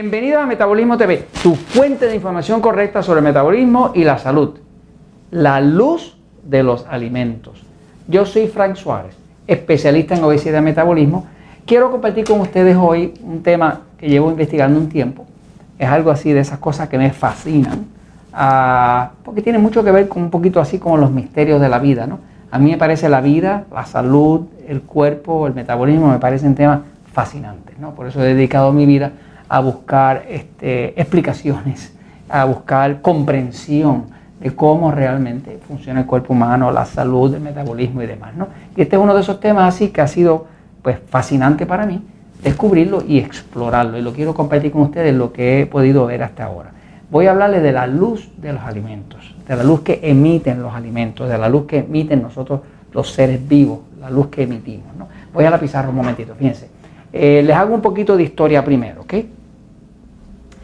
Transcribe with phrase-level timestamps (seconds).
[0.00, 4.50] Bienvenido a Metabolismo TV, tu fuente de información correcta sobre el metabolismo y la salud.
[5.32, 7.64] La luz de los alimentos.
[8.06, 9.16] Yo soy Frank Suárez,
[9.48, 11.26] especialista en obesidad y metabolismo.
[11.66, 15.26] Quiero compartir con ustedes hoy un tema que llevo investigando un tiempo.
[15.80, 17.86] Es algo así de esas cosas que me fascinan,
[18.32, 21.80] ah, porque tiene mucho que ver con un poquito así como los misterios de la
[21.80, 22.06] vida.
[22.06, 22.20] ¿no?
[22.52, 26.82] A mí me parece la vida, la salud, el cuerpo, el metabolismo, me parecen temas
[27.12, 27.76] fascinantes.
[27.80, 27.96] ¿no?
[27.96, 29.10] Por eso he dedicado mi vida
[29.60, 31.92] buscar este, explicaciones,
[32.28, 34.06] a buscar comprensión
[34.40, 38.34] de cómo realmente funciona el cuerpo humano, la salud, el metabolismo y demás.
[38.36, 38.48] ¿no?
[38.76, 40.46] Y este es uno de esos temas así que ha sido
[40.82, 42.02] pues, fascinante para mí
[42.42, 43.98] descubrirlo y explorarlo.
[43.98, 46.70] Y lo quiero compartir con ustedes lo que he podido ver hasta ahora.
[47.10, 50.74] Voy a hablarles de la luz de los alimentos, de la luz que emiten los
[50.74, 52.60] alimentos, de la luz que emiten nosotros
[52.92, 54.94] los seres vivos, la luz que emitimos.
[54.96, 55.08] ¿no?
[55.32, 56.68] Voy a la pizarra un momentito, fíjense.
[57.12, 59.14] Eh, les hago un poquito de historia primero, ¿ok?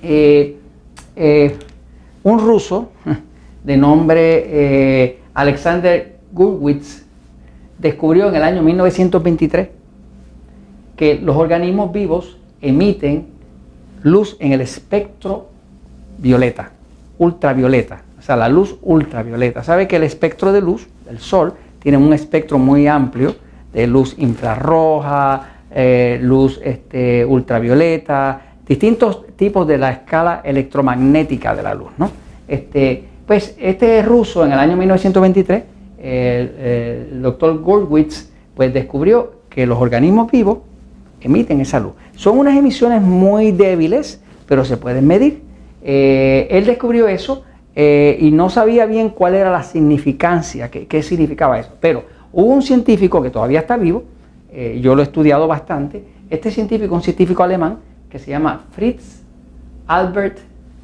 [0.07, 0.59] Eh,
[1.17, 1.57] eh,
[2.25, 2.91] un ruso
[3.65, 7.05] de nombre eh, Alexander Gurwitz
[7.79, 9.69] descubrió en el año 1923
[10.95, 13.29] que los organismos vivos emiten
[14.03, 15.49] luz en el espectro
[16.19, 16.73] violeta,
[17.17, 19.63] ultravioleta, o sea, la luz ultravioleta.
[19.63, 23.37] Sabe que el espectro de luz del Sol tiene un espectro muy amplio
[23.73, 25.49] de luz infrarroja,
[26.21, 31.91] luz este, ultravioleta, distintos tipos de la escala electromagnética de la luz.
[31.99, 32.11] ¿no?
[32.47, 35.63] Este, pues este ruso en el año 1923,
[35.99, 40.59] el, doctor Goldwitz, pues descubrió que los organismos vivos
[41.21, 41.93] emiten esa luz.
[42.17, 45.43] Son unas emisiones muy débiles, pero se pueden medir.
[45.83, 51.03] Eh, él descubrió eso eh, y no sabía bien cuál era la significancia, qué, qué,
[51.03, 51.71] significaba eso.
[51.81, 54.05] Pero hubo un científico que todavía está vivo,
[54.53, 56.05] eh, yo lo he estudiado bastante.
[56.29, 57.79] Este científico, un científico alemán,
[58.09, 59.24] que se llama Fritz
[59.87, 60.39] Albert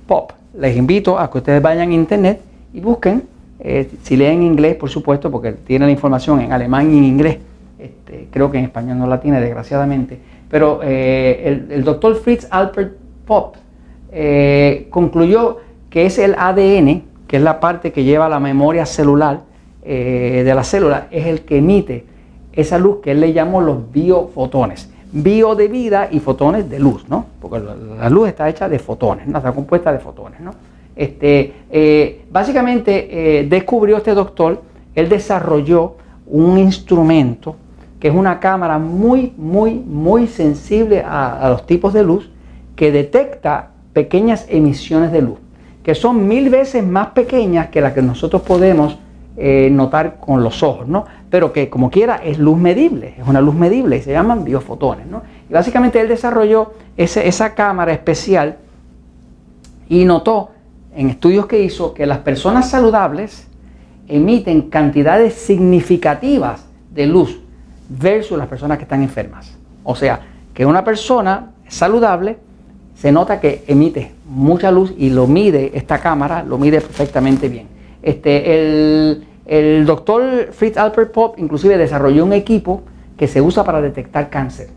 [0.06, 0.32] Pop.
[0.54, 2.40] Les invito a que ustedes vayan a internet
[2.72, 3.24] y busquen,
[3.60, 7.38] eh, si leen inglés, por supuesto, porque tiene la información en alemán y en inglés.
[7.78, 10.18] Este, creo que en español no la tiene, desgraciadamente.
[10.50, 12.96] Pero eh, el, doctor Fritz Albert
[13.26, 13.54] Pop
[14.12, 19.48] eh, concluyó que es el ADN, que es la parte que lleva la memoria celular
[19.82, 22.04] de la célula, es el que emite
[22.52, 27.08] esa luz que él le llamó los biofotones bio de vida y fotones de luz,
[27.08, 27.26] ¿no?
[27.40, 30.52] Porque la luz está hecha de fotones, está compuesta de fotones, ¿no?
[30.96, 34.62] Este, eh, básicamente eh, descubrió este doctor,
[34.94, 37.56] él desarrolló un instrumento
[38.00, 42.30] que es una cámara muy, muy, muy sensible a, los tipos de luz
[42.74, 45.38] que detecta pequeñas emisiones de luz,
[45.82, 48.98] que son mil veces más pequeñas que las que nosotros podemos
[49.36, 51.04] eh, notar con los ojos, ¿no?
[51.30, 55.06] pero que como quiera es luz medible, es una luz medible y se llaman biofotones.
[55.06, 55.22] ¿no?
[55.48, 58.56] Y básicamente él desarrolló esa cámara especial
[59.88, 60.50] y notó
[60.94, 63.46] en estudios que hizo que las personas saludables
[64.08, 67.40] emiten cantidades significativas de luz
[67.88, 69.56] versus las personas que están enfermas.
[69.84, 70.20] O sea,
[70.52, 72.38] que una persona saludable
[72.96, 77.79] se nota que emite mucha luz y lo mide esta cámara, lo mide perfectamente bien.
[78.02, 82.82] Este, el, doctor Fritz Albert Pop inclusive desarrolló un equipo
[83.16, 84.68] que se usa para detectar cáncer,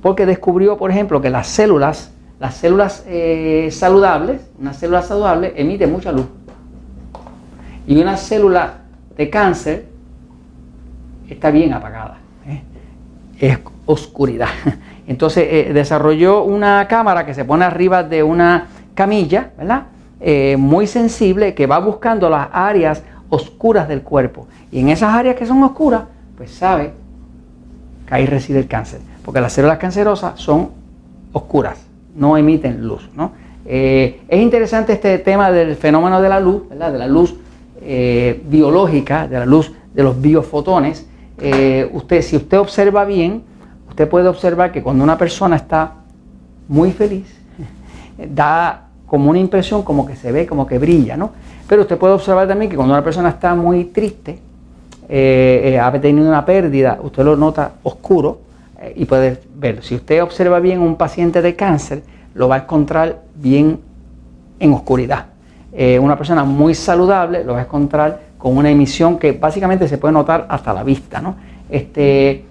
[0.00, 5.86] porque descubrió, por ejemplo, que las células, las células eh, saludables, una célula saludable emite
[5.86, 6.26] mucha luz.
[7.86, 8.78] Y una célula
[9.16, 9.86] de cáncer
[11.28, 12.62] está bien apagada, ¿eh?
[13.38, 14.48] es oscuridad.
[15.06, 19.86] Entonces eh, desarrolló una cámara que se pone arriba de una camilla, ¿verdad?
[20.58, 24.46] Muy sensible que va buscando las áreas oscuras del cuerpo.
[24.70, 26.02] Y en esas áreas que son oscuras,
[26.36, 26.92] pues sabe
[28.06, 29.00] que ahí reside el cáncer.
[29.24, 30.70] Porque las células cancerosas son
[31.32, 31.78] oscuras,
[32.14, 33.08] no emiten luz.
[33.14, 33.32] ¿no?
[33.64, 37.34] Eh, es interesante este tema del fenómeno de la luz, de la luz
[37.82, 41.06] eh, biológica, de la luz de los biofotones.
[41.38, 43.42] Eh, usted, si usted observa bien,
[43.88, 45.94] usted puede observar que cuando una persona está
[46.68, 47.26] muy feliz,
[48.18, 51.32] da como una impresión como que se ve, como que brilla, ¿no?
[51.68, 54.38] Pero usted puede observar también que cuando una persona está muy triste,
[55.08, 58.38] eh, eh, ha tenido una pérdida, usted lo nota oscuro
[58.80, 59.82] eh, y puede verlo.
[59.82, 62.04] Si usted observa bien un paciente de cáncer,
[62.34, 63.80] lo va a encontrar bien
[64.60, 65.26] en oscuridad.
[66.00, 70.14] una persona muy saludable lo va a encontrar con una emisión que básicamente se puede
[70.14, 71.20] notar hasta la vista.
[71.20, 71.34] ¿no?
[71.68, 72.44] Este,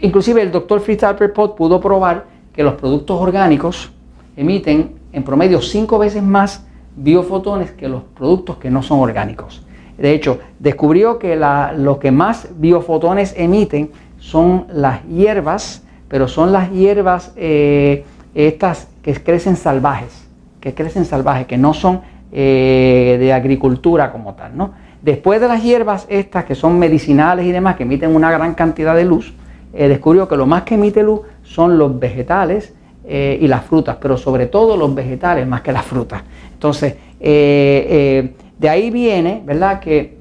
[0.00, 3.92] inclusive el doctor Fritz Albert Pott pudo probar que los productos orgánicos
[4.36, 6.66] emiten en promedio cinco veces más
[6.96, 9.64] biofotones que los productos que no son orgánicos.
[9.98, 16.70] De hecho, descubrió que lo que más biofotones emiten son las hierbas, pero son las
[16.70, 18.04] hierbas eh,
[18.34, 20.26] estas que crecen salvajes,
[20.60, 22.00] que crecen salvajes, que no son
[22.32, 24.72] eh, de agricultura como tal, ¿no?
[25.02, 28.94] Después de las hierbas estas que son medicinales y demás, que emiten una gran cantidad
[28.94, 29.34] de luz,
[29.72, 32.74] eh, descubrió que lo más que emite luz son los vegetales
[33.04, 36.22] eh, y las frutas, pero sobre todo los vegetales más que las frutas.
[36.52, 39.80] Entonces, de ahí viene, ¿verdad?
[39.80, 40.18] Que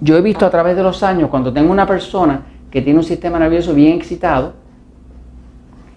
[0.00, 3.04] yo he visto a través de los años, cuando tengo una persona que tiene un
[3.04, 4.54] sistema nervioso bien excitado,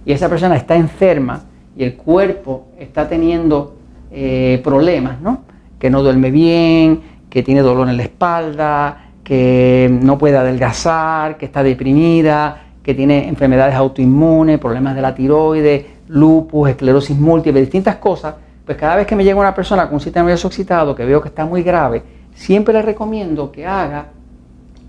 [0.06, 1.44] y esa persona está enferma
[1.78, 3.76] y el cuerpo está teniendo
[4.12, 5.44] eh, problemas, ¿no?
[5.80, 11.46] Que no duerme bien, que tiene dolor en la espalda, que no puede adelgazar, que
[11.46, 18.36] está deprimida, que tiene enfermedades autoinmunes, problemas de la tiroides, lupus, esclerosis múltiple, distintas cosas,
[18.66, 21.22] pues cada vez que me llega una persona con un sistema nervioso excitado que veo
[21.22, 24.08] que está muy grave, siempre le recomiendo que haga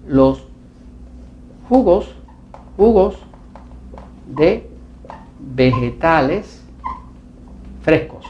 [0.06, 0.44] los
[1.68, 2.14] jugos,
[2.76, 3.16] jugos
[4.34, 4.68] de
[5.38, 6.62] vegetales
[7.82, 8.24] frescos.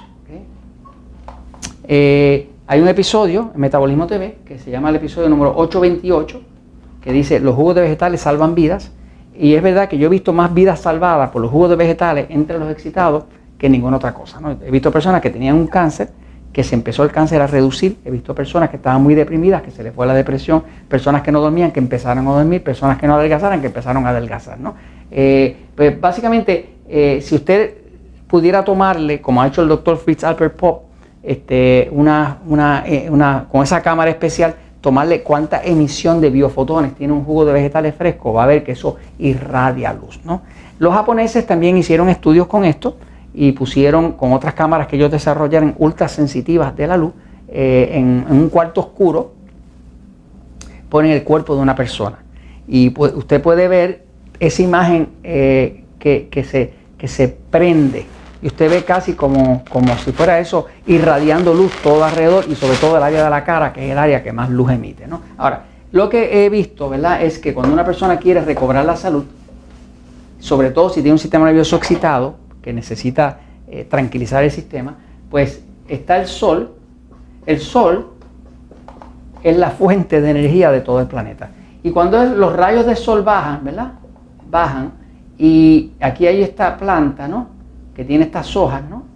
[1.85, 6.41] Eh, hay un episodio en Metabolismo TV que se llama el episodio número 828
[7.03, 8.93] que dice los jugos de vegetales salvan vidas
[9.43, 12.27] y es verdad que yo he visto más vidas salvadas por los jugos de vegetales
[12.29, 13.25] entre los excitados
[13.59, 14.39] que ninguna otra cosa.
[14.65, 16.11] He visto personas que tenían un cáncer
[16.53, 17.99] que se empezó el cáncer a reducir.
[18.05, 21.33] He visto personas que estaban muy deprimidas, que se les fue la depresión, personas que
[21.33, 24.61] no dormían, que empezaron a dormir, personas que no adelgazaran, que empezaron a adelgazar.
[24.61, 24.77] ¿no?
[25.11, 27.79] Eh, pues básicamente, eh, si usted
[28.29, 30.85] pudiera tomarle, como ha hecho el doctor Fritz Alper Pop,
[31.21, 32.39] este, una,
[32.87, 37.53] eh, una, con esa cámara especial, tomarle cuánta emisión de biofotones tiene un jugo de
[37.53, 40.21] vegetales fresco, va a ver que eso irradia luz.
[40.25, 40.43] ¿no?
[40.79, 42.97] Los japoneses también hicieron estudios con esto
[43.33, 47.13] y pusieron con otras cámaras que ellos desarrollaron ultra sensitivas de la luz
[47.49, 49.33] eh, en, un cuarto oscuro,
[50.89, 52.19] ponen el cuerpo de una persona.
[52.67, 54.05] Y usted puede ver
[54.41, 58.05] esa imagen eh, que se prende.
[58.43, 62.77] Y usted ve casi como, como si fuera eso irradiando luz todo alrededor y sobre
[62.77, 65.07] todo el área de la cara, que es el área que más luz emite.
[65.07, 65.21] ¿no?
[65.39, 65.63] Ahora,
[65.93, 67.23] lo que he visto, ¿verdad?
[67.23, 69.25] Es que cuando una persona quiere recobrar la salud,
[70.41, 74.97] sobre todo si tiene un sistema nervioso excitado, que necesita eh, tranquilizar el sistema,
[75.31, 76.73] pues está el Sol.
[77.47, 78.09] El Sol
[79.43, 81.51] es la fuente de energía de todo el planeta.
[81.83, 83.93] Y cuando los rayos del Sol bajan, ¿verdad?
[84.51, 84.93] Bajan,
[85.39, 87.49] y aquí hay esta planta, ¿no?
[87.95, 89.13] Que tiene estas hojas, ¿no?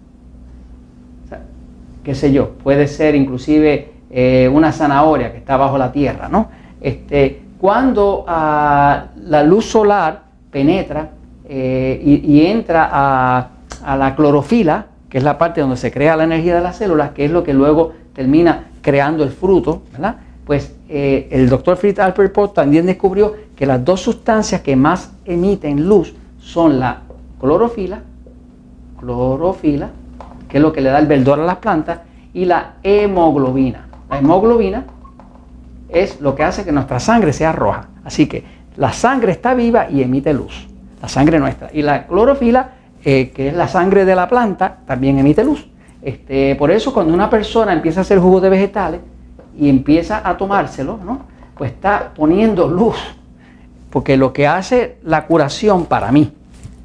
[2.07, 6.47] qué sé yo, puede ser inclusive eh, una zanahoria que está bajo la tierra, ¿no?
[6.79, 11.09] Este, cuando ah, la luz solar penetra
[11.49, 13.49] eh, y, entra a,
[13.97, 17.25] la clorofila, que es la parte donde se crea la energía de las células, que
[17.25, 20.15] es lo que luego termina creando el fruto, ¿verdad?
[20.45, 25.11] Pues eh, el doctor Fritz Alpert Pot también descubrió que las dos sustancias que más
[25.25, 27.01] emiten luz son la
[27.37, 27.99] clorofila,
[28.99, 29.89] clorofila,
[30.47, 31.99] que es lo que le da el verdor a las plantas,
[32.33, 33.87] y la hemoglobina.
[34.09, 34.85] La hemoglobina
[35.89, 37.87] es lo que hace que nuestra sangre sea roja.
[38.03, 38.43] Así que
[38.75, 40.67] la sangre está viva y emite luz
[41.01, 41.69] la sangre nuestra.
[41.73, 42.71] Y la clorofila,
[43.03, 45.67] eh, que es la sangre de la planta, también emite luz.
[46.01, 49.01] Este, por eso cuando una persona empieza a hacer jugo de vegetales
[49.57, 51.21] y empieza a tomárselo, ¿no?
[51.55, 52.95] pues está poniendo luz.
[53.89, 56.31] Porque lo que hace la curación para mí,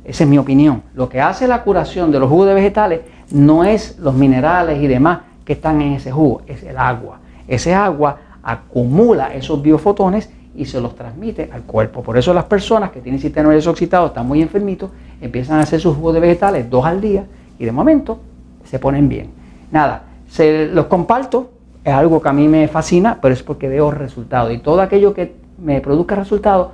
[0.04, 3.64] esa es mi opinión, lo que hace la curación de los jugos de vegetales no
[3.64, 7.18] es los minerales y demás que están en ese jugo, es el agua.
[7.46, 12.02] Ese agua acumula esos biofotones y se los transmite al cuerpo.
[12.02, 14.90] Por eso las personas que tienen sistema nervioso están muy enfermitos,
[15.20, 17.24] empiezan a hacer sus jugos de vegetales dos al día
[17.58, 18.18] y de momento
[18.64, 19.30] se ponen bien.
[19.70, 21.52] Nada, se los comparto,
[21.84, 25.14] es algo que a mí me fascina, pero es porque veo resultados y todo aquello
[25.14, 26.68] que me produzca resultados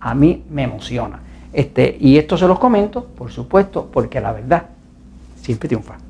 [0.00, 1.20] a mí me emociona.
[1.52, 4.66] Este, y esto se los comento, por supuesto, porque la verdad
[5.40, 6.07] siempre triunfa.